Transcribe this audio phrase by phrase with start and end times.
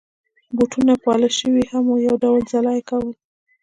[0.55, 3.09] بوټونه پالش شوي هم وو چې یو ډول ځلا يې کول.